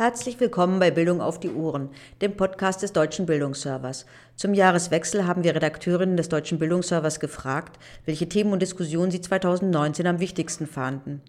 Herzlich 0.00 0.40
willkommen 0.40 0.78
bei 0.78 0.90
Bildung 0.90 1.20
auf 1.20 1.38
die 1.38 1.50
Ohren, 1.50 1.90
dem 2.22 2.34
Podcast 2.34 2.80
des 2.80 2.94
Deutschen 2.94 3.26
Bildungsservers. 3.26 4.06
Zum 4.34 4.54
Jahreswechsel 4.54 5.26
haben 5.26 5.44
wir 5.44 5.54
Redakteurinnen 5.54 6.16
des 6.16 6.30
Deutschen 6.30 6.58
Bildungsservers 6.58 7.20
gefragt, 7.20 7.78
welche 8.06 8.26
Themen 8.26 8.54
und 8.54 8.62
Diskussionen 8.62 9.10
sie 9.10 9.20
2019 9.20 10.06
am 10.06 10.18
wichtigsten 10.18 10.66
fanden. 10.66 11.20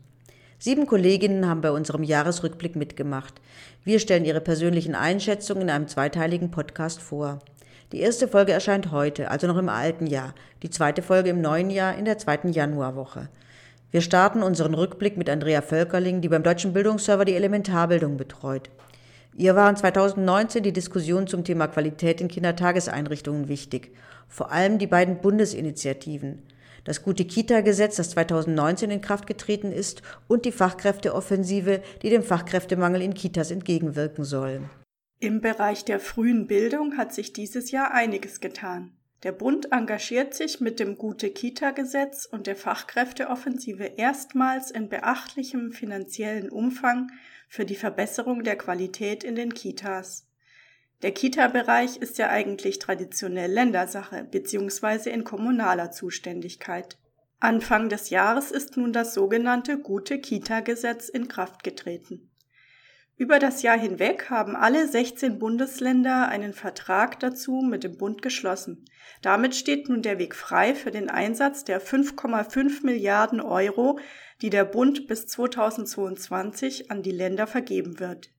Sieben 0.57 0.87
Kolleginnen 0.87 1.49
haben 1.49 1.59
bei 1.59 1.71
unserem 1.71 2.03
Jahresrückblick 2.03 2.77
mitgemacht. 2.77 3.41
Wir 3.83 3.99
stellen 3.99 4.23
ihre 4.23 4.39
persönlichen 4.39 4.95
Einschätzungen 4.95 5.63
in 5.63 5.69
einem 5.69 5.89
zweiteiligen 5.89 6.49
Podcast 6.49 7.01
vor. 7.01 7.39
Die 7.91 7.99
erste 7.99 8.29
Folge 8.29 8.53
erscheint 8.53 8.89
heute, 8.93 9.31
also 9.31 9.47
noch 9.47 9.57
im 9.57 9.67
alten 9.67 10.07
Jahr, 10.07 10.33
die 10.63 10.69
zweite 10.69 11.01
Folge 11.01 11.31
im 11.31 11.41
neuen 11.41 11.71
Jahr 11.71 11.97
in 11.97 12.05
der 12.05 12.19
zweiten 12.19 12.53
Januarwoche. 12.53 13.27
Wir 13.91 13.99
starten 13.99 14.41
unseren 14.41 14.73
Rückblick 14.73 15.17
mit 15.17 15.29
Andrea 15.29 15.61
Völkerling, 15.61 16.21
die 16.21 16.29
beim 16.29 16.43
Deutschen 16.43 16.71
Bildungsserver 16.71 17.25
die 17.25 17.35
Elementarbildung 17.35 18.15
betreut. 18.15 18.69
Ihr 19.35 19.55
waren 19.55 19.75
2019 19.75 20.63
die 20.63 20.71
Diskussionen 20.71 21.27
zum 21.27 21.43
Thema 21.43 21.67
Qualität 21.67 22.21
in 22.21 22.29
Kindertageseinrichtungen 22.29 23.49
wichtig, 23.49 23.93
vor 24.29 24.51
allem 24.51 24.77
die 24.77 24.87
beiden 24.87 25.19
Bundesinitiativen. 25.19 26.43
Das 26.85 27.03
gute 27.03 27.25
Kita-Gesetz, 27.25 27.97
das 27.97 28.11
2019 28.11 28.91
in 28.91 29.01
Kraft 29.01 29.27
getreten 29.27 29.73
ist, 29.73 30.01
und 30.29 30.45
die 30.45 30.53
Fachkräfteoffensive, 30.53 31.81
die 32.01 32.09
dem 32.09 32.23
Fachkräftemangel 32.23 33.01
in 33.01 33.13
Kitas 33.13 33.51
entgegenwirken 33.51 34.23
soll. 34.23 34.61
Im 35.19 35.41
Bereich 35.41 35.83
der 35.83 35.99
frühen 35.99 36.47
Bildung 36.47 36.97
hat 36.97 37.13
sich 37.13 37.33
dieses 37.33 37.71
Jahr 37.71 37.93
einiges 37.93 38.39
getan. 38.39 38.93
Der 39.23 39.31
Bund 39.31 39.71
engagiert 39.71 40.33
sich 40.33 40.61
mit 40.61 40.79
dem 40.79 40.97
Gute-Kita-Gesetz 40.97 42.25
und 42.25 42.47
der 42.47 42.55
Fachkräfteoffensive 42.55 43.83
erstmals 43.97 44.71
in 44.71 44.89
beachtlichem 44.89 45.71
finanziellen 45.71 46.49
Umfang 46.49 47.11
für 47.47 47.65
die 47.65 47.75
Verbesserung 47.75 48.43
der 48.43 48.57
Qualität 48.57 49.23
in 49.23 49.35
den 49.35 49.53
Kitas. 49.53 50.27
Der 51.03 51.11
Kita-Bereich 51.11 51.97
ist 51.97 52.17
ja 52.17 52.29
eigentlich 52.29 52.79
traditionell 52.79 53.51
Ländersache 53.51 54.23
bzw. 54.23 55.11
in 55.11 55.23
kommunaler 55.23 55.91
Zuständigkeit. 55.91 56.97
Anfang 57.39 57.89
des 57.89 58.09
Jahres 58.09 58.51
ist 58.51 58.77
nun 58.77 58.91
das 58.91 59.13
sogenannte 59.13 59.79
Gute-Kita-Gesetz 59.79 61.09
in 61.09 61.27
Kraft 61.27 61.63
getreten. 61.63 62.30
Über 63.21 63.37
das 63.37 63.61
Jahr 63.61 63.77
hinweg 63.77 64.31
haben 64.31 64.55
alle 64.55 64.87
16 64.87 65.37
Bundesländer 65.37 66.27
einen 66.29 66.53
Vertrag 66.53 67.19
dazu 67.19 67.61
mit 67.61 67.83
dem 67.83 67.95
Bund 67.95 68.23
geschlossen. 68.23 68.83
Damit 69.21 69.55
steht 69.55 69.89
nun 69.89 70.01
der 70.01 70.17
Weg 70.17 70.33
frei 70.33 70.73
für 70.73 70.89
den 70.89 71.07
Einsatz 71.07 71.63
der 71.63 71.79
5,5 71.79 72.83
Milliarden 72.83 73.39
Euro, 73.39 73.99
die 74.41 74.49
der 74.49 74.65
Bund 74.65 75.05
bis 75.05 75.27
2022 75.27 76.89
an 76.89 77.03
die 77.03 77.11
Länder 77.11 77.45
vergeben 77.45 77.99
wird. 77.99 78.31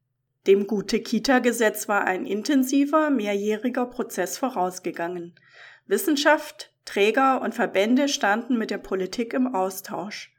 Dem 0.48 0.66
Gute-Kita-Gesetz 0.66 1.86
war 1.86 2.02
ein 2.05 2.27
intensiver, 2.27 3.11
mehrjähriger 3.11 3.86
Prozess 3.86 4.36
vorausgegangen. 4.36 5.36
Wissenschaft, 5.86 6.74
Träger 6.86 7.41
und 7.41 7.55
Verbände 7.55 8.08
standen 8.08 8.58
mit 8.58 8.72
der 8.72 8.78
Politik 8.78 9.33
im 9.33 9.55
Austausch. 9.55 10.34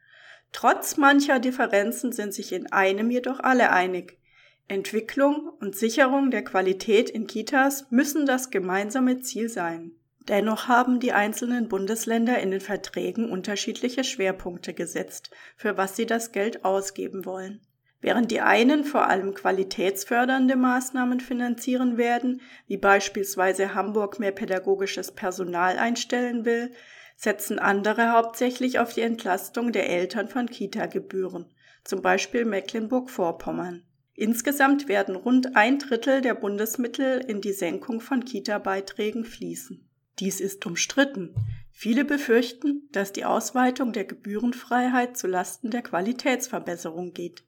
Trotz 0.52 0.98
mancher 0.98 1.40
Differenzen 1.40 2.12
sind 2.12 2.34
sich 2.34 2.52
in 2.52 2.70
einem 2.74 3.10
jedoch 3.10 3.40
alle 3.40 3.72
einig. 3.72 4.20
Entwicklung 4.68 5.52
und 5.60 5.76
Sicherung 5.76 6.32
der 6.32 6.44
Qualität 6.44 7.10
in 7.10 7.28
Kitas 7.28 7.88
müssen 7.92 8.26
das 8.26 8.50
gemeinsame 8.50 9.20
Ziel 9.20 9.50
sein. 9.50 9.92
Dennoch 10.28 10.70
haben 10.70 11.02
die 11.02 11.12
einzelnen 11.12 11.68
Bundesländer 11.68 12.40
in 12.40 12.52
den 12.52 12.62
Verträgen 12.62 13.30
unterschiedliche 13.30 14.06
Schwerpunkte 14.06 14.74
gesetzt, 14.74 15.32
für 15.58 15.76
was 15.76 15.98
sie 15.98 16.06
das 16.06 16.32
Geld 16.32 16.64
ausgeben 16.64 17.26
wollen. 17.26 17.60
Während 18.00 18.32
die 18.32 18.42
einen 18.42 18.84
vor 18.84 19.08
allem 19.08 19.34
qualitätsfördernde 19.34 20.56
Maßnahmen 20.56 21.20
finanzieren 21.20 21.98
werden, 21.98 22.42
wie 22.68 22.78
beispielsweise 22.78 23.76
Hamburg 23.76 24.20
mehr 24.20 24.32
pädagogisches 24.32 25.12
Personal 25.12 25.78
einstellen 25.78 26.46
will, 26.46 26.72
setzen 27.16 27.60
andere 27.60 28.12
hauptsächlich 28.12 28.80
auf 28.80 28.94
die 28.94 29.02
Entlastung 29.02 29.72
der 29.72 29.90
Eltern 29.90 30.28
von 30.28 30.48
Kita-Gebühren, 30.48 31.46
zum 31.84 32.02
Beispiel 32.02 32.44
Mecklenburg-Vorpommern. 32.46 33.84
Insgesamt 34.16 34.88
werden 34.88 35.16
rund 35.16 35.56
ein 35.56 35.80
Drittel 35.80 36.22
der 36.22 36.36
Bundesmittel 36.36 37.20
in 37.20 37.42
die 37.42 37.54
Senkung 37.54 38.00
von 38.00 38.26
Kita-Beiträgen 38.26 39.26
fließen. 39.26 39.90
Dies 40.20 40.40
ist 40.40 40.66
umstritten. 40.68 41.34
Viele 41.72 42.06
befürchten, 42.06 42.88
dass 42.92 43.12
die 43.12 43.26
Ausweitung 43.26 43.94
der 43.94 44.06
Gebührenfreiheit 44.06 45.18
zu 45.18 45.26
Lasten 45.26 45.72
der 45.72 45.82
Qualitätsverbesserung 45.82 47.14
geht. 47.14 47.44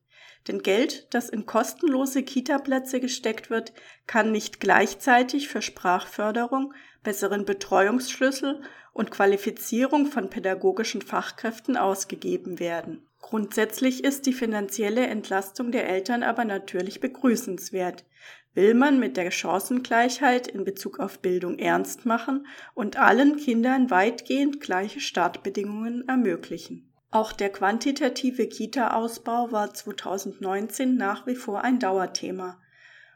Denn 0.48 0.62
Geld, 0.62 1.14
das 1.14 1.30
in 1.30 1.46
kostenlose 1.46 2.24
Kita-Plätze 2.24 3.00
gesteckt 3.00 3.50
wird, 3.50 3.74
kann 4.08 4.32
nicht 4.32 4.60
gleichzeitig 4.60 5.48
für 5.48 5.62
Sprachförderung, 5.62 6.74
besseren 7.04 7.46
Betreuungsschlüssel 7.46 8.62
und 8.94 9.12
Qualifizierung 9.12 10.08
von 10.08 10.30
pädagogischen 10.30 11.02
Fachkräften 11.02 11.78
ausgegeben 11.78 12.60
werden. 12.60 13.06
Grundsätzlich 13.28 14.04
ist 14.04 14.28
die 14.28 14.34
finanzielle 14.34 15.08
Entlastung 15.08 15.72
der 15.72 15.90
Eltern 15.90 16.22
aber 16.22 16.46
natürlich 16.46 17.00
begrüßenswert. 17.00 18.06
Will 18.54 18.76
man 18.76 19.00
mit 19.00 19.18
der 19.18 19.32
Chancengleichheit 19.32 20.48
in 20.48 20.64
Bezug 20.64 21.00
auf 21.00 21.18
Bildung 21.22 21.58
ernst 21.58 22.06
machen 22.06 22.46
und 22.76 22.98
allen 22.98 23.38
Kindern 23.38 23.90
weitgehend 23.90 24.62
gleiche 24.62 25.00
Startbedingungen 25.00 26.08
ermöglichen. 26.08 26.94
Auch 27.10 27.32
der 27.32 27.50
quantitative 27.50 28.46
Kita-Ausbau 28.46 29.52
war 29.52 29.74
2019 29.74 30.96
nach 30.96 31.26
wie 31.26 31.36
vor 31.36 31.64
ein 31.64 31.80
Dauerthema. 31.80 32.62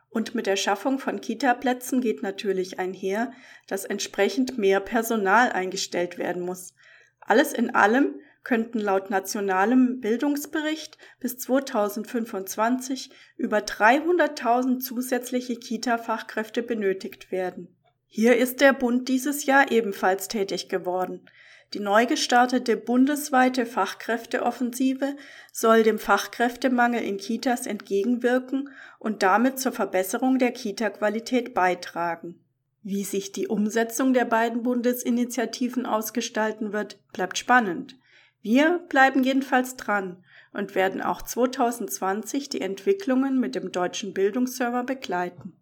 Und 0.09 0.33
mit 0.33 0.47
der 0.47 0.55
Schaffung 0.55 0.97
von 0.97 1.21
Kita-Plätzen 1.21 2.01
geht 2.01 2.23
natürlich 2.23 2.79
einher, 2.79 3.31
dass 3.67 3.85
entsprechend 3.85 4.57
mehr 4.57 4.79
Personal 4.79 5.51
eingestellt 5.51 6.17
werden 6.17 6.41
muss. 6.41 6.73
Alles 7.19 7.53
in 7.53 7.75
allem 7.75 8.15
könnten 8.43 8.79
laut 8.79 9.09
nationalem 9.09 9.99
Bildungsbericht 9.99 10.97
bis 11.19 11.37
2025 11.37 13.09
über 13.37 13.59
300.000 13.59 14.79
zusätzliche 14.79 15.55
Kita-Fachkräfte 15.55 16.63
benötigt 16.63 17.31
werden. 17.31 17.75
Hier 18.07 18.37
ist 18.37 18.61
der 18.61 18.73
Bund 18.73 19.07
dieses 19.07 19.45
Jahr 19.45 19.71
ebenfalls 19.71 20.27
tätig 20.27 20.67
geworden. 20.67 21.29
Die 21.75 21.79
neu 21.79 22.07
gestartete 22.07 22.75
bundesweite 22.77 23.67
Fachkräfteoffensive 23.67 25.15
soll 25.51 25.83
dem 25.83 25.99
Fachkräftemangel 25.99 27.03
in 27.03 27.17
Kitas 27.17 27.67
entgegenwirken 27.67 28.69
und 28.97 29.21
damit 29.21 29.59
zur 29.59 29.71
Verbesserung 29.71 30.39
der 30.39 30.51
Kita-Qualität 30.51 31.53
beitragen. 31.53 32.39
Wie 32.81 33.03
sich 33.03 33.31
die 33.31 33.47
Umsetzung 33.47 34.13
der 34.13 34.25
beiden 34.25 34.63
Bundesinitiativen 34.63 35.85
ausgestalten 35.85 36.73
wird, 36.73 36.97
bleibt 37.13 37.37
spannend. 37.37 37.98
Wir 38.41 38.79
bleiben 38.89 39.23
jedenfalls 39.23 39.75
dran 39.75 40.23
und 40.53 40.73
werden 40.73 41.01
auch 41.01 41.21
2020 41.21 42.49
die 42.49 42.61
Entwicklungen 42.61 43.39
mit 43.39 43.55
dem 43.55 43.71
deutschen 43.71 44.13
Bildungsserver 44.13 44.83
begleiten. 44.83 45.53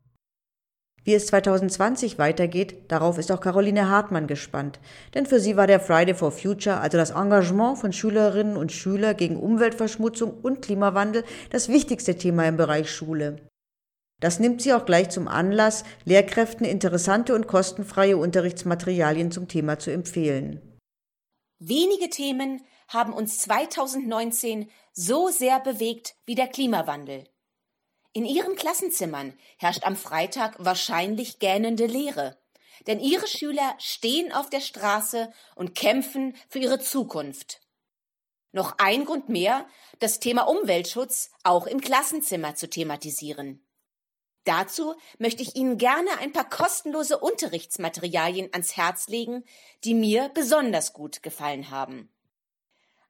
Wie 1.04 1.14
es 1.14 1.28
2020 1.28 2.20
weitergeht, 2.20 2.92
darauf 2.92 3.18
ist 3.18 3.32
auch 3.32 3.40
Caroline 3.40 3.90
Hartmann 3.90 4.28
gespannt. 4.28 4.80
Denn 5.14 5.26
für 5.26 5.40
sie 5.40 5.56
war 5.56 5.66
der 5.66 5.80
Friday 5.80 6.14
for 6.14 6.34
Future, 6.34 6.82
also 6.82 6.98
das 6.98 7.12
Engagement 7.12 7.78
von 7.78 7.94
Schülerinnen 7.94 8.58
und 8.58 8.74
Schülern 8.74 9.16
gegen 9.16 9.38
Umweltverschmutzung 9.38 10.34
und 10.42 10.62
Klimawandel, 10.62 11.24
das 11.50 11.70
wichtigste 11.70 12.16
Thema 12.16 12.46
im 12.46 12.58
Bereich 12.58 12.92
Schule. 12.92 13.38
Das 14.20 14.40
nimmt 14.40 14.62
sie 14.62 14.74
auch 14.74 14.86
gleich 14.86 15.10
zum 15.10 15.30
Anlass, 15.30 15.86
Lehrkräften 16.04 16.66
interessante 16.66 17.34
und 17.34 17.48
kostenfreie 17.48 18.18
Unterrichtsmaterialien 18.18 19.32
zum 19.32 19.48
Thema 19.48 19.80
zu 19.80 19.92
empfehlen. 19.92 20.77
Wenige 21.60 22.10
Themen 22.10 22.64
haben 22.88 23.14
uns 23.14 23.40
2019 23.40 24.70
so 24.94 25.30
sehr 25.30 25.60
bewegt 25.60 26.16
wie 26.26 26.36
der 26.36 26.48
Klimawandel. 26.48 27.28
In 28.14 28.26
ihren 28.26 28.56
Klassenzimmern 28.56 29.38
herrscht 29.58 29.84
am 29.84 29.96
Freitag 29.96 30.56
wahrscheinlich 30.58 31.40
gähnende 31.40 31.86
Leere, 31.86 32.38
denn 32.86 33.00
ihre 33.00 33.28
Schüler 33.28 33.76
stehen 33.80 34.32
auf 34.32 34.50
der 34.50 34.62
Straße 34.62 35.32
und 35.56 35.76
kämpfen 35.76 36.36
für 36.48 36.60
ihre 36.60 36.80
Zukunft. 36.80 37.62
Noch 38.52 38.78
ein 38.78 39.06
Grund 39.06 39.30
mehr, 39.30 39.68
das 40.00 40.20
Thema 40.20 40.44
Umweltschutz 40.44 41.32
auch 41.44 41.68
im 41.68 41.82
Klassenzimmer 41.82 42.56
zu 42.56 42.70
thematisieren. 42.70 43.67
Dazu 44.48 44.96
möchte 45.18 45.44
ich 45.44 45.58
Ihnen 45.58 45.78
gerne 45.78 46.10
ein 46.20 46.32
paar 46.32 46.48
kostenlose 46.50 47.20
Unterrichtsmaterialien 47.20 48.48
ans 48.54 48.78
Herz 48.78 49.10
legen, 49.10 49.44
die 49.84 49.94
mir 49.94 50.30
besonders 50.30 50.94
gut 50.94 51.22
gefallen 51.22 51.70
haben. 51.70 52.10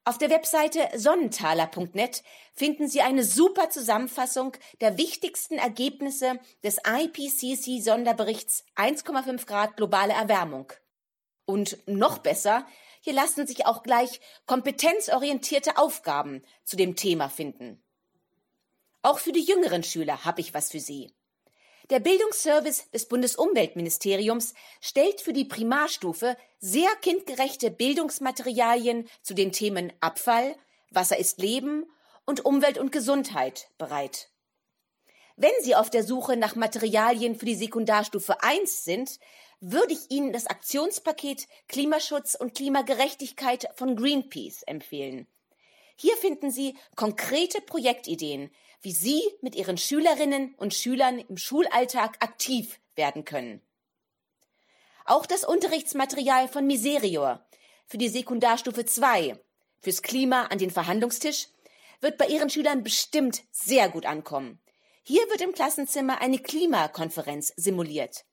Auf 0.04 0.18
der 0.18 0.32
Webseite 0.32 0.90
sonnentaler.net 0.96 2.24
finden 2.54 2.88
Sie 2.88 3.02
eine 3.02 3.24
super 3.24 3.70
Zusammenfassung 3.70 4.54
der 4.82 4.98
wichtigsten 4.98 5.60
Ergebnisse 5.60 6.40
des 6.64 6.78
IPCC 6.88 7.84
Sonderberichts 7.84 8.66
1,5 8.76 9.46
Grad 9.46 9.78
globale 9.78 10.14
Erwärmung. 10.14 10.74
Und 11.46 11.78
noch 11.86 12.18
besser, 12.18 12.66
hier 13.02 13.14
lassen 13.14 13.46
sich 13.46 13.68
auch 13.68 13.84
gleich 13.84 14.22
kompetenzorientierte 14.48 15.78
Aufgaben 15.78 16.44
zu 16.64 16.78
dem 16.78 16.96
Thema 16.96 17.30
finden. 17.30 17.84
Auch 19.04 19.20
für 19.20 19.32
die 19.32 19.44
jüngeren 19.44 19.84
Schüler 19.84 20.26
habe 20.26 20.42
ich 20.42 20.56
was 20.56 20.72
für 20.72 20.80
Sie. 20.80 21.14
Der 21.90 22.02
Bildungsservice 22.02 22.90
des 22.92 23.08
Bundesumweltministeriums 23.08 24.54
stellt 24.82 25.22
für 25.22 25.32
die 25.32 25.46
Primarstufe 25.46 26.36
sehr 26.60 26.90
kindgerechte 27.02 27.72
Bildungsmaterialien 27.72 29.08
zu 29.22 29.34
den 29.34 29.54
Themen 29.54 29.94
Abfall, 30.02 30.58
Wasser 30.90 31.18
ist 31.18 31.40
Leben 31.40 31.86
und 32.26 32.44
Umwelt 32.44 32.78
und 32.78 32.92
Gesundheit 32.92 33.70
bereit. 33.78 34.30
Wenn 35.38 35.54
Sie 35.62 35.76
auf 35.76 35.90
der 35.90 36.04
Suche 36.04 36.36
nach 36.36 36.56
Materialien 36.56 37.36
für 37.36 37.46
die 37.46 37.56
Sekundarstufe 37.56 38.44
1 38.44 38.84
sind, 38.84 39.20
würde 39.62 39.94
ich 39.94 40.12
Ihnen 40.12 40.34
das 40.34 40.48
Aktionspaket 40.48 41.48
Klimaschutz 41.70 42.36
und 42.36 42.54
Klimagerechtigkeit 42.54 43.70
von 43.76 43.96
Greenpeace 43.96 44.64
empfehlen. 44.64 45.26
Hier 45.96 46.18
finden 46.18 46.52
Sie 46.52 46.76
konkrete 46.96 47.62
Projektideen, 47.62 48.52
wie 48.82 48.92
Sie 48.92 49.22
mit 49.42 49.56
Ihren 49.56 49.78
Schülerinnen 49.78 50.56
und 50.56 50.74
Schülern 50.74 51.20
im 51.20 51.38
Schulalltag 51.38 52.18
aktiv 52.24 52.80
werden 52.96 53.26
können. 53.26 53.62
Auch 55.06 55.26
das 55.26 55.44
Unterrichtsmaterial 55.44 56.48
von 56.48 56.68
Miserior 56.68 57.46
für 57.86 57.98
die 57.98 58.10
Sekundarstufe 58.10 58.86
2 58.86 59.40
fürs 59.80 60.02
Klima 60.02 60.44
an 60.48 60.58
den 60.58 60.72
Verhandlungstisch 60.72 61.48
wird 62.02 62.18
bei 62.18 62.28
Ihren 62.28 62.50
Schülern 62.50 62.84
bestimmt 62.84 63.44
sehr 63.52 63.90
gut 63.90 64.06
ankommen. 64.06 64.60
Hier 65.04 65.22
wird 65.30 65.42
im 65.42 65.54
Klassenzimmer 65.54 66.20
eine 66.20 66.40
Klimakonferenz 66.40 67.54
simuliert. 67.56 68.26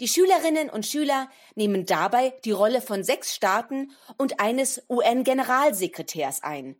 Die 0.00 0.08
Schülerinnen 0.08 0.70
und 0.70 0.86
Schüler 0.86 1.28
nehmen 1.54 1.86
dabei 1.86 2.34
die 2.44 2.52
Rolle 2.52 2.80
von 2.80 3.02
sechs 3.02 3.34
Staaten 3.34 3.90
und 4.16 4.38
eines 4.38 4.82
UN-Generalsekretärs 4.88 6.42
ein. 6.42 6.76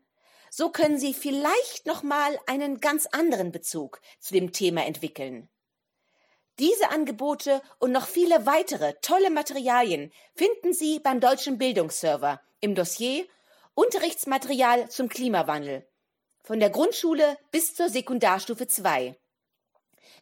So 0.51 0.71
können 0.71 0.99
sie 0.99 1.15
vielleicht 1.15 1.87
noch 1.87 2.03
mal 2.03 2.39
einen 2.47 2.81
ganz 2.81 3.07
anderen 3.07 3.53
Bezug 3.53 4.01
zu 4.21 4.35
dem 4.35 4.53
Thema 4.53 4.87
entwickeln. 4.87 5.49
Diese 6.59 6.91
Angebote 6.91 7.63
und 7.79 7.93
noch 7.93 8.09
viele 8.09 8.45
weitere 8.45 8.95
tolle 9.01 9.31
Materialien 9.31 10.13
finden 10.35 10.73
Sie 10.73 10.99
beim 10.99 11.21
Deutschen 11.21 11.57
Bildungsserver 11.57 12.41
im 12.61 12.75
Dossier 12.75 13.27
Unterrichtsmaterial 13.75 14.91
zum 14.91 15.09
Klimawandel 15.09 15.87
von 16.43 16.59
der 16.59 16.71
Grundschule 16.71 17.39
bis 17.53 17.77
zur 17.77 17.91
Sekundarstufe 17.91 18.67
2. 18.67 19.17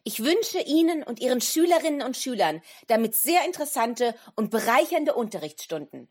Ich 0.03 0.23
wünsche 0.23 0.59
Ihnen 0.59 1.01
und 1.01 1.19
Ihren 1.19 1.41
Schülerinnen 1.41 2.03
und 2.03 2.15
Schülern 2.17 2.61
damit 2.87 3.15
sehr 3.15 3.45
interessante 3.45 4.13
und 4.35 4.51
bereichernde 4.51 5.15
Unterrichtsstunden. 5.15 6.07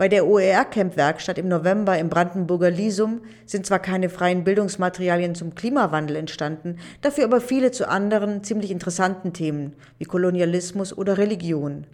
Bei 0.00 0.08
der 0.08 0.26
OER-Camp-Werkstatt 0.26 1.36
im 1.36 1.48
November 1.48 1.98
im 1.98 2.08
Brandenburger 2.08 2.70
Lisum 2.70 3.20
sind 3.44 3.66
zwar 3.66 3.80
keine 3.80 4.08
freien 4.08 4.44
Bildungsmaterialien 4.44 5.34
zum 5.34 5.54
Klimawandel 5.54 6.16
entstanden, 6.16 6.78
dafür 7.02 7.24
aber 7.24 7.42
viele 7.42 7.70
zu 7.70 7.86
anderen 7.86 8.42
ziemlich 8.42 8.70
interessanten 8.70 9.34
Themen 9.34 9.74
wie 9.98 10.06
Kolonialismus 10.06 10.96
oder 10.96 11.18
Religion. 11.18 11.86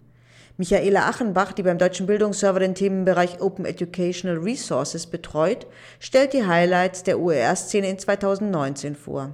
Michaela 0.55 1.09
Achenbach, 1.09 1.51
die 1.51 1.63
beim 1.63 1.79
Deutschen 1.79 2.07
Bildungsserver 2.07 2.61
den 2.61 2.75
Themenbereich 2.75 3.41
Open 3.41 3.65
Educational 3.65 4.37
Resources 4.37 5.05
betreut, 5.07 5.67
stellt 5.99 6.31
die 6.31 6.45
Highlights 6.45 7.03
der 7.03 7.19
OER-Szene 7.19 7.89
in 7.89 7.99
2019 7.99 8.95
vor. 8.95 9.31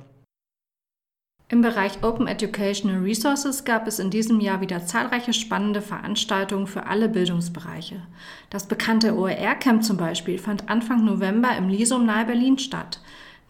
Im 1.53 1.61
Bereich 1.61 2.03
Open 2.03 2.25
Educational 2.25 3.03
Resources 3.03 3.63
gab 3.63 3.85
es 3.85 3.99
in 3.99 4.09
diesem 4.09 4.39
Jahr 4.39 4.59
wieder 4.61 4.87
zahlreiche 4.87 5.33
spannende 5.33 5.83
Veranstaltungen 5.83 6.65
für 6.65 6.87
alle 6.87 7.07
Bildungsbereiche. 7.07 8.01
Das 8.49 8.67
bekannte 8.67 9.15
OER-Camp 9.15 9.83
zum 9.83 9.97
Beispiel 9.97 10.39
fand 10.39 10.67
Anfang 10.67 11.05
November 11.05 11.55
im 11.55 11.69
Lisum 11.69 12.07
nahe 12.07 12.25
Berlin 12.25 12.57
statt. 12.57 13.01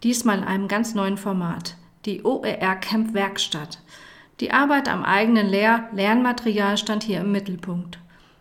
Diesmal 0.02 0.36
in 0.36 0.44
einem 0.44 0.68
ganz 0.68 0.94
neuen 0.94 1.16
Format, 1.16 1.76
die 2.04 2.22
OER-Camp 2.22 3.14
Werkstatt. 3.14 3.78
Die 4.40 4.50
Arbeit 4.50 4.90
am 4.90 5.02
eigenen 5.02 5.46
Lehr 5.46 5.88
Lernmaterial 5.94 6.76
stand 6.76 7.04
hier 7.04 7.22
im 7.22 7.32
Mittelpunkt. 7.32 7.98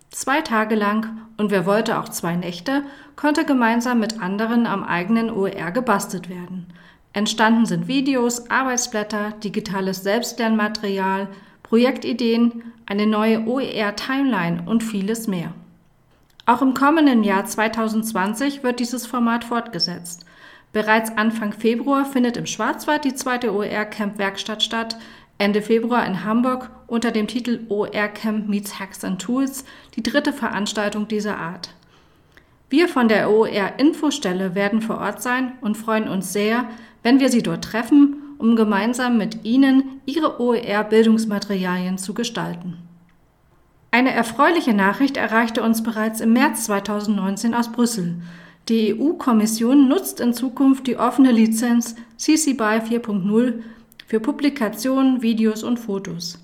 Zwei 0.10 0.42
Tage 0.42 0.76
lang 0.76 1.22
und 1.38 1.52
wer 1.52 1.66
wollte 1.66 2.00
auch 2.00 2.10
zwei 2.10 2.36
Nächte, 2.36 2.84
konnte 3.16 3.46
gemeinsam 3.46 4.02
mit 4.02 4.22
anderen 4.22 4.68
am 4.68 4.84
eigenen 4.84 5.32
OER 5.32 5.72
gebastelt 5.72 6.28
werden. 6.28 6.68
Entstanden 7.14 7.66
sind 7.66 7.88
Videos, 7.88 8.50
Arbeitsblätter, 8.50 9.32
digitales 9.44 10.02
Selbstlernmaterial, 10.04 11.28
Projektideen, 11.62 12.64
eine 12.86 13.08
neue 13.08 13.48
OER-Timeline 13.48 14.64
und 14.66 14.84
vieles 14.84 15.28
mehr. 15.28 15.54
Auch 16.46 16.62
im 16.62 16.74
kommenden 16.74 17.24
Jahr 17.24 17.46
2020 17.46 18.64
wird 18.64 18.80
dieses 18.80 19.06
Format 19.06 19.46
fortgesetzt. 19.46 20.26
Bereits 20.74 21.16
Anfang 21.16 21.54
Februar 21.54 22.04
findet 22.04 22.36
im 22.36 22.48
Schwarzwald 22.48 23.06
die 23.06 23.14
zweite 23.14 23.54
OER-Camp-Werkstatt 23.54 24.64
statt, 24.64 24.98
Ende 25.38 25.62
Februar 25.62 26.06
in 26.06 26.24
Hamburg 26.24 26.70
unter 26.88 27.12
dem 27.12 27.28
Titel 27.28 27.62
OER 27.70 28.08
Camp 28.08 28.48
Meets 28.50 28.80
Hacks 28.80 29.04
and 29.04 29.22
Tools 29.22 29.66
die 29.96 30.04
dritte 30.04 30.32
Veranstaltung 30.32 31.08
dieser 31.08 31.38
Art. 31.38 31.70
Wir 32.74 32.88
von 32.88 33.08
der 33.08 33.30
OER 33.30 33.78
Infostelle 33.78 34.56
werden 34.56 34.82
vor 34.82 34.98
Ort 34.98 35.22
sein 35.22 35.52
und 35.62 35.78
freuen 35.78 36.08
uns 36.08 36.34
sehr, 36.34 36.68
wenn 37.04 37.20
wir 37.20 37.30
Sie 37.30 37.44
dort 37.44 37.64
treffen, 37.64 38.16
um 38.40 38.56
gemeinsam 38.56 39.16
mit 39.16 39.46
Ihnen 39.46 40.02
Ihre 40.08 40.42
OER-Bildungsmaterialien 40.42 42.00
zu 42.00 42.16
gestalten. 42.16 42.80
Eine 43.92 44.12
erfreuliche 44.12 44.74
Nachricht 44.74 45.18
erreichte 45.18 45.62
uns 45.62 45.84
bereits 45.84 46.20
im 46.20 46.34
März 46.34 46.66
2019 46.66 47.54
aus 47.54 47.72
Brüssel. 47.72 48.16
Die 48.70 49.00
EU-Kommission 49.00 49.88
nutzt 49.88 50.20
in 50.20 50.34
Zukunft 50.34 50.88
die 50.88 50.98
offene 50.98 51.32
Lizenz 51.32 51.96
CC 52.18 52.54
BY 52.54 52.80
4.0 52.80 53.62
für 54.08 54.20
Publikationen, 54.20 55.22
Videos 55.22 55.62
und 55.62 55.78
Fotos. 55.78 56.40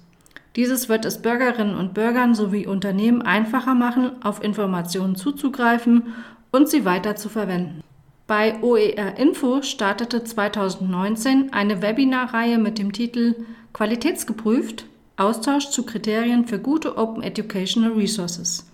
Dieses 0.55 0.89
wird 0.89 1.05
es 1.05 1.21
Bürgerinnen 1.21 1.75
und 1.75 1.93
Bürgern 1.93 2.33
sowie 2.35 2.65
Unternehmen 2.65 3.21
einfacher 3.21 3.75
machen, 3.75 4.11
auf 4.23 4.43
Informationen 4.43 5.15
zuzugreifen 5.15 6.13
und 6.51 6.69
sie 6.69 6.85
weiter 6.85 7.15
zu 7.15 7.29
verwenden. 7.29 7.83
Bei 8.25 8.61
OER 8.61 9.17
Info 9.17 9.61
startete 9.61 10.23
2019 10.23 11.53
eine 11.53 11.81
Webinarreihe 11.81 12.57
mit 12.57 12.77
dem 12.77 12.93
Titel 12.93 13.35
Qualitätsgeprüft 13.73 14.85
Austausch 15.17 15.69
zu 15.69 15.83
Kriterien 15.83 16.47
für 16.47 16.59
gute 16.59 16.97
Open 16.97 17.21
Educational 17.21 17.91
Resources. 17.91 18.65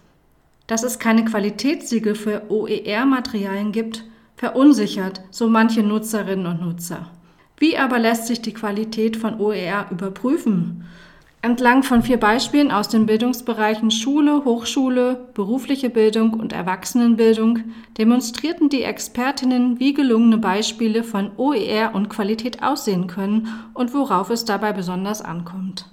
Dass 0.67 0.83
es 0.83 0.99
keine 0.99 1.25
Qualitätssiegel 1.25 2.15
für 2.15 2.43
OER-Materialien 2.49 3.71
gibt, 3.71 4.03
verunsichert 4.35 5.21
so 5.31 5.47
manche 5.47 5.81
Nutzerinnen 5.81 6.45
und 6.45 6.61
Nutzer. 6.61 7.09
Wie 7.57 7.77
aber 7.77 7.97
lässt 7.97 8.27
sich 8.27 8.41
die 8.41 8.53
Qualität 8.53 9.17
von 9.17 9.39
OER 9.39 9.87
überprüfen? 9.89 10.85
Entlang 11.45 11.83
von 11.83 12.01
vier 12.01 12.17
Beispielen 12.17 12.71
aus 12.71 12.89
den 12.89 13.05
Bildungsbereichen 13.05 13.91
Schule, 13.91 14.45
Hochschule, 14.45 15.29
berufliche 15.35 15.91
Bildung 15.91 16.33
und 16.33 16.53
Erwachsenenbildung 16.53 17.59
demonstrierten 17.99 18.69
die 18.69 18.81
Expertinnen, 18.81 19.79
wie 19.79 19.93
gelungene 19.93 20.39
Beispiele 20.39 21.03
von 21.03 21.29
OER 21.37 21.93
und 21.93 22.09
Qualität 22.09 22.63
aussehen 22.63 23.05
können 23.05 23.47
und 23.75 23.93
worauf 23.93 24.31
es 24.31 24.45
dabei 24.45 24.73
besonders 24.73 25.21
ankommt. 25.21 25.85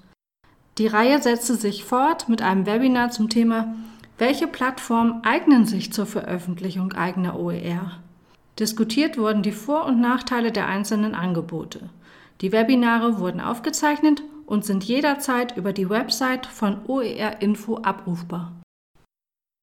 Die 0.79 0.87
Reihe 0.87 1.21
setzte 1.21 1.57
sich 1.57 1.85
fort 1.85 2.31
mit 2.31 2.41
einem 2.41 2.65
Webinar 2.65 3.11
zum 3.11 3.29
Thema 3.29 3.75
Welche 4.17 4.47
Plattformen 4.47 5.23
eignen 5.23 5.67
sich 5.67 5.93
zur 5.93 6.07
Veröffentlichung 6.07 6.95
eigener 6.95 7.39
OER? 7.39 7.99
Diskutiert 8.59 9.19
wurden 9.19 9.43
die 9.43 9.53
Vor- 9.53 9.85
und 9.85 10.01
Nachteile 10.01 10.51
der 10.51 10.67
einzelnen 10.67 11.15
Angebote. 11.15 11.91
Die 12.41 12.53
Webinare 12.53 13.19
wurden 13.19 13.43
aufgezeichnet 13.43 14.23
und 14.47 14.65
sind 14.65 14.85
jederzeit 14.85 15.57
über 15.57 15.73
die 15.73 15.89
Website 15.89 16.47
von 16.47 16.85
OER 16.87 17.41
Info 17.41 17.77
abrufbar. 17.79 18.63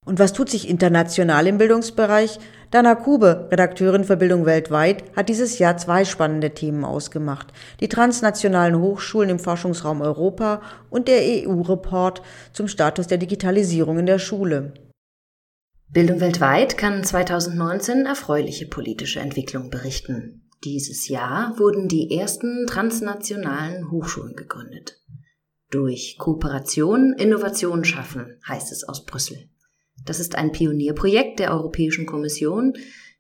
Und 0.06 0.18
was 0.18 0.34
tut 0.34 0.50
sich 0.50 0.68
international 0.68 1.46
im 1.46 1.58
Bildungsbereich? 1.58 2.40
Dana 2.72 2.96
Kube, 2.96 3.48
Redakteurin 3.52 4.04
für 4.04 4.18
Bildung 4.18 4.46
weltweit, 4.46 5.04
hat 5.16 5.30
dieses 5.30 5.60
Jahr 5.60 5.78
zwei 5.78 6.06
spannende 6.06 6.52
Themen 6.56 6.84
ausgemacht. 6.84 7.54
Die 7.80 7.90
transnationalen 7.90 8.80
Hochschulen 8.80 9.30
im 9.30 9.40
Forschungsraum 9.40 10.02
Europa 10.02 10.62
und 10.90 11.08
der 11.08 11.22
EU-Report 11.22 12.22
zum 12.54 12.68
Status 12.68 13.08
der 13.08 13.18
Digitalisierung 13.20 14.00
in 14.00 14.06
der 14.06 14.20
Schule. 14.20 14.74
Bildung 15.92 16.20
weltweit 16.22 16.78
kann 16.78 17.04
2019 17.04 18.06
erfreuliche 18.06 18.68
politische 18.68 19.20
Entwicklungen 19.20 19.70
berichten. 19.70 20.49
Dieses 20.66 21.08
Jahr 21.08 21.58
wurden 21.58 21.88
die 21.88 22.12
ersten 22.18 22.68
transnationalen 22.68 23.92
Hochschulen 23.92 24.36
gegründet. 24.36 25.02
Durch 25.70 26.18
Kooperation 26.18 27.14
Innovation 27.18 27.86
schaffen, 27.86 28.40
heißt 28.48 28.72
es 28.72 28.84
aus 28.84 29.06
Brüssel. 29.06 29.50
Das 30.06 30.20
ist 30.20 30.36
ein 30.36 30.52
Pionierprojekt 30.52 31.40
der 31.40 31.52
Europäischen 31.52 32.06
Kommission, 32.06 32.74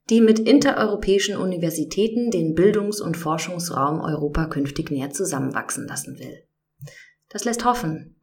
die 0.09 0.19
mit 0.19 0.39
intereuropäischen 0.39 1.37
Universitäten 1.37 2.31
den 2.31 2.55
Bildungs- 2.55 2.99
und 2.99 3.15
Forschungsraum 3.15 4.01
Europa 4.01 4.47
künftig 4.47 4.91
näher 4.91 5.11
zusammenwachsen 5.11 5.87
lassen 5.87 6.19
will. 6.19 6.43
Das 7.29 7.45
lässt 7.45 7.63
hoffen. 7.63 8.15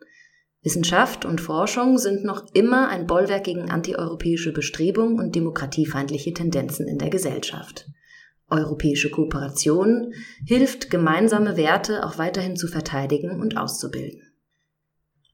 Wissenschaft 0.62 1.25
und 1.25 1.40
Forschung 1.40 1.96
sind 1.96 2.25
noch 2.25 2.52
immer 2.52 2.88
ein 2.88 3.06
Bollwerk 3.06 3.44
gegen 3.44 3.70
antieuropäische 3.70 4.52
Bestrebungen 4.52 5.20
und 5.20 5.37
demokratiefeindliche 5.37 6.35
Tendenzen 6.35 6.88
in 6.88 6.99
der 6.99 7.08
Gesellschaft. 7.08 7.87
Europäische 8.49 9.11
Kooperation 9.11 10.12
hilft, 10.45 10.91
gemeinsame 10.91 11.57
Werte 11.57 12.07
auch 12.07 12.19
weiterhin 12.19 12.57
zu 12.57 12.69
verteidigen 12.69 13.41
und 13.41 13.57
auszubilden. 13.57 14.23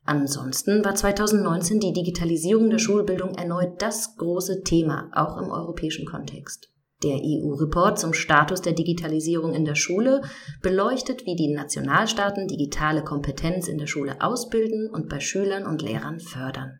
Ansonsten 0.04 0.84
war 0.84 0.94
2019 0.94 1.78
die 1.78 1.92
Digitalisierung 1.92 2.70
der 2.70 2.78
Schulbildung 2.78 3.34
erneut 3.34 3.80
das 3.80 4.16
große 4.16 4.62
Thema, 4.62 5.10
auch 5.12 5.36
im 5.36 5.50
europäischen 5.50 6.06
Kontext. 6.06 6.70
Der 7.02 7.16
EU-Report 7.16 7.98
zum 7.98 8.12
Status 8.12 8.62
der 8.62 8.72
Digitalisierung 8.72 9.54
in 9.54 9.64
der 9.64 9.74
Schule 9.74 10.22
beleuchtet, 10.60 11.26
wie 11.26 11.36
die 11.36 11.52
Nationalstaaten 11.52 12.46
digitale 12.46 13.02
Kompetenz 13.02 13.68
in 13.68 13.78
der 13.78 13.88
Schule 13.88 14.20
ausbilden 14.20 14.88
und 14.88 15.08
bei 15.08 15.20
Schülern 15.20 15.66
und 15.66 15.82
Lehrern 15.82 16.20
fördern. 16.20 16.78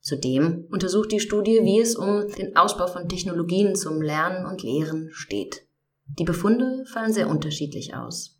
Zudem 0.00 0.66
untersucht 0.70 1.12
die 1.12 1.20
Studie, 1.20 1.60
wie 1.62 1.80
es 1.80 1.96
um 1.96 2.28
den 2.38 2.56
Ausbau 2.56 2.86
von 2.86 3.08
Technologien 3.08 3.74
zum 3.74 4.00
Lernen 4.00 4.46
und 4.46 4.62
Lehren 4.62 5.10
steht. 5.12 5.67
Die 6.16 6.24
Befunde 6.24 6.84
fallen 6.86 7.12
sehr 7.12 7.28
unterschiedlich 7.28 7.94
aus. 7.94 8.38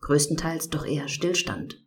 Größtenteils 0.00 0.70
doch 0.70 0.86
eher 0.86 1.08
Stillstand. 1.08 1.82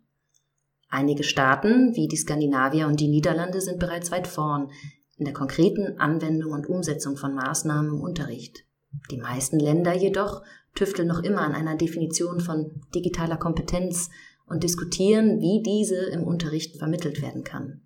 Einige 0.88 1.24
Staaten, 1.24 1.96
wie 1.96 2.08
die 2.08 2.16
Skandinavier 2.16 2.88
und 2.88 3.00
die 3.00 3.10
Niederlande, 3.10 3.60
sind 3.60 3.80
bereits 3.80 4.12
weit 4.12 4.28
vorn 4.28 4.72
in 5.18 5.26
der 5.26 5.34
konkreten 5.34 6.00
Anwendung 6.00 6.52
und 6.52 6.68
Umsetzung 6.68 7.18
von 7.18 7.34
Maßnahmen 7.34 7.96
im 7.96 8.02
Unterricht. 8.02 8.66
Die 9.12 9.18
meisten 9.18 9.60
Länder 9.60 9.94
jedoch 9.94 10.44
tüfteln 10.74 11.08
noch 11.08 11.24
immer 11.24 11.42
an 11.42 11.54
einer 11.54 11.76
Definition 11.76 12.40
von 12.40 12.82
digitaler 12.94 13.38
Kompetenz 13.38 14.10
und 14.48 14.64
diskutieren, 14.64 15.40
wie 15.40 15.64
diese 15.64 15.96
im 15.96 16.24
Unterricht 16.24 16.78
vermittelt 16.78 17.22
werden 17.22 17.44
kann. 17.44 17.82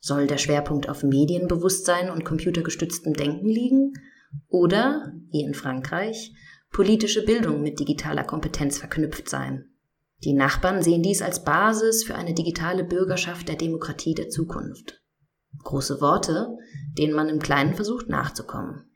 Soll 0.00 0.26
der 0.26 0.38
Schwerpunkt 0.38 0.88
auf 0.88 1.02
Medienbewusstsein 1.02 2.10
und 2.10 2.24
computergestütztem 2.24 3.14
Denken 3.14 3.48
liegen? 3.48 3.92
Oder, 4.48 5.12
wie 5.30 5.42
in 5.42 5.54
Frankreich, 5.54 6.32
politische 6.70 7.24
Bildung 7.24 7.62
mit 7.62 7.80
digitaler 7.80 8.24
Kompetenz 8.24 8.78
verknüpft 8.78 9.28
sein? 9.28 9.70
Die 10.24 10.32
Nachbarn 10.32 10.82
sehen 10.82 11.02
dies 11.02 11.22
als 11.22 11.44
Basis 11.44 12.04
für 12.04 12.16
eine 12.16 12.34
digitale 12.34 12.84
Bürgerschaft 12.84 13.48
der 13.48 13.56
Demokratie 13.56 14.14
der 14.14 14.28
Zukunft. 14.28 15.00
Große 15.62 16.00
Worte, 16.00 16.56
denen 16.98 17.14
man 17.14 17.28
im 17.28 17.38
Kleinen 17.38 17.74
versucht 17.74 18.08
nachzukommen. 18.08 18.90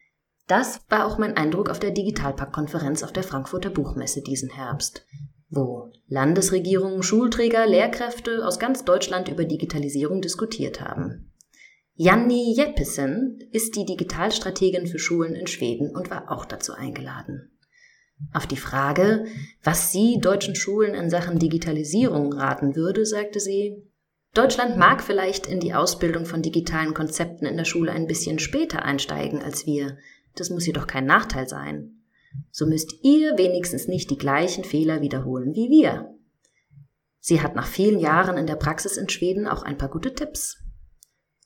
Das 0.49 0.81
war 0.89 1.07
auch 1.07 1.19
mein 1.19 1.37
Eindruck 1.37 1.71
auf 1.71 1.79
der 1.79 1.93
Digitalpakt-Konferenz 1.93 3.03
auf 3.03 3.13
der 3.13 3.23
Frankfurter 3.23 3.71
Buchmesse 3.71 4.23
diesen 4.23 4.51
Herbst, 4.51 5.07
wo 5.49 5.93
Landesregierungen, 6.09 7.03
Schulträger, 7.03 7.67
Lehrkräfte 7.67 8.45
aus 8.45 8.59
ganz 8.59 8.85
Deutschland 8.85 9.29
über 9.29 9.45
Digitalisierung 9.45 10.21
diskutiert 10.21 10.81
haben. 10.81 11.33
Janni 11.95 12.55
Jeppesen 12.57 13.39
ist 13.53 13.77
die 13.77 13.85
Digitalstrategin 13.85 14.87
für 14.87 14.99
Schulen 14.99 15.35
in 15.35 15.47
Schweden 15.47 15.95
und 15.95 16.11
war 16.11 16.33
auch 16.33 16.45
dazu 16.45 16.73
eingeladen. 16.73 17.52
Auf 18.33 18.47
die 18.47 18.57
Frage, 18.57 19.27
was 19.63 19.93
sie 19.93 20.19
deutschen 20.21 20.55
Schulen 20.55 20.95
in 20.95 21.11
Sachen 21.11 21.39
Digitalisierung 21.39 22.33
raten 22.33 22.77
würde, 22.77 23.05
sagte 23.05 23.41
sie, 23.41 23.83
Deutschland 24.35 24.79
mag 24.79 25.03
vielleicht 25.03 25.47
in 25.47 25.61
die 25.61 25.75
Ausbildung 25.75 26.25
von 26.25 26.41
digitalen 26.41 26.95
Konzepten 26.95 27.45
in 27.45 27.57
der 27.57 27.67
Schule 27.67 27.93
ein 27.93 28.07
bisschen 28.07 28.39
später 28.39 28.83
einsteigen 28.83 29.43
als 29.43 29.67
wir, 29.67 29.99
das 30.35 30.49
muss 30.49 30.67
jedoch 30.67 30.87
kein 30.87 31.05
Nachteil 31.05 31.47
sein. 31.47 32.03
So 32.51 32.67
müsst 32.67 32.95
ihr 33.03 33.37
wenigstens 33.37 33.89
nicht 33.89 34.11
die 34.11 34.17
gleichen 34.17 34.65
Fehler 34.65 35.03
wiederholen 35.03 35.55
wie 35.55 35.69
wir. 35.69 36.15
Sie 37.21 37.41
hat 37.41 37.55
nach 37.55 37.67
vielen 37.67 38.01
Jahren 38.01 38.37
in 38.37 38.47
der 38.47 38.57
Praxis 38.57 38.97
in 38.97 39.09
Schweden 39.09 39.47
auch 39.47 39.63
ein 39.63 39.79
paar 39.79 39.91
gute 39.91 40.15
Tipps. 40.15 40.59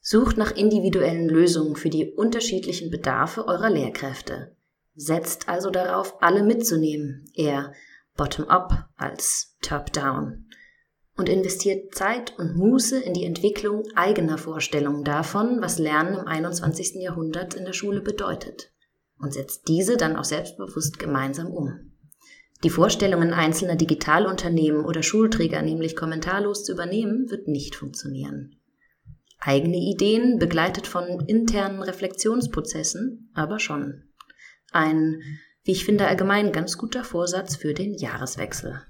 Sucht 0.01 0.37
nach 0.37 0.53
individuellen 0.53 1.29
Lösungen 1.29 1.75
für 1.75 1.91
die 1.91 2.13
unterschiedlichen 2.13 2.91
Bedarfe 2.91 3.47
eurer 3.47 3.69
Lehrkräfte. 3.69 4.56
Setzt 4.97 5.49
also 5.49 5.71
darauf, 5.71 6.21
alle 6.23 6.43
mitzunehmen, 6.43 7.31
eher 7.35 7.73
bottom-up 8.17 8.89
als 8.97 9.57
top-down. 9.63 10.47
Und 11.17 11.29
investiert 11.29 11.95
Zeit 11.95 12.39
und 12.39 12.57
Muße 12.57 12.99
in 12.99 13.15
die 13.15 13.25
Entwicklung 13.25 13.85
eigener 13.95 14.39
Vorstellungen 14.39 15.05
davon, 15.05 15.61
was 15.61 15.79
Lernen 15.79 16.19
im 16.19 16.27
21. 16.27 16.97
Jahrhundert 16.97 17.55
in 17.55 17.65
der 17.65 17.73
Schule 17.73 18.01
bedeutet 18.01 18.73
und 19.19 19.33
setzt 19.33 19.69
diese 19.69 19.97
dann 19.97 20.17
auch 20.17 20.25
selbstbewusst 20.25 20.99
gemeinsam 20.99 21.51
um. 21.51 21.93
Die 22.65 22.71
Vorstellungen 22.71 23.33
einzelner 23.33 23.77
Digitalunternehmen 23.77 24.85
oder 24.85 25.03
Schulträger 25.03 25.63
nämlich 25.63 25.95
kommentarlos 25.95 26.65
zu 26.65 26.73
übernehmen, 26.73 27.31
wird 27.31 27.49
nicht 27.49 27.77
funktionieren. 27.77 28.57
Eigene 29.39 29.77
Ideen, 29.77 30.39
begleitet 30.39 30.87
von 30.87 31.21
internen 31.27 31.83
Reflexionsprozessen, 31.83 33.31
aber 33.35 33.59
schon. 33.59 34.05
Ein, 34.73 35.23
wie 35.65 35.73
ich 35.73 35.85
finde, 35.85 36.07
allgemein 36.07 36.53
ganz 36.53 36.79
guter 36.79 37.05
Vorsatz 37.05 37.57
für 37.57 37.75
den 37.75 37.95
Jahreswechsel. 37.95 38.83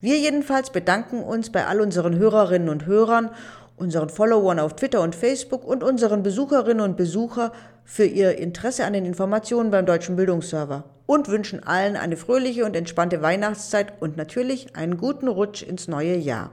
Wir 0.00 0.18
jedenfalls 0.18 0.70
bedanken 0.70 1.22
uns 1.22 1.50
bei 1.50 1.66
all 1.66 1.80
unseren 1.80 2.16
Hörerinnen 2.16 2.68
und 2.68 2.86
Hörern 2.86 3.30
unseren 3.76 4.08
Followern 4.08 4.58
auf 4.58 4.76
Twitter 4.76 5.00
und 5.00 5.14
Facebook 5.14 5.64
und 5.64 5.82
unseren 5.82 6.22
Besucherinnen 6.22 6.84
und 6.84 6.96
Besucher 6.96 7.52
für 7.84 8.04
ihr 8.04 8.38
Interesse 8.38 8.84
an 8.84 8.92
den 8.92 9.04
Informationen 9.04 9.70
beim 9.70 9.86
Deutschen 9.86 10.16
Bildungsserver 10.16 10.84
und 11.06 11.28
wünschen 11.28 11.62
allen 11.64 11.96
eine 11.96 12.16
fröhliche 12.16 12.64
und 12.64 12.76
entspannte 12.76 13.20
Weihnachtszeit 13.20 14.00
und 14.00 14.16
natürlich 14.16 14.76
einen 14.76 14.96
guten 14.96 15.28
Rutsch 15.28 15.62
ins 15.62 15.88
neue 15.88 16.16
Jahr. 16.16 16.50